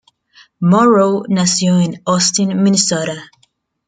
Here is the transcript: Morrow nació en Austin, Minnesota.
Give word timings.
Morrow 0.59 1.25
nació 1.29 1.79
en 1.79 2.01
Austin, 2.07 2.63
Minnesota. 2.63 3.29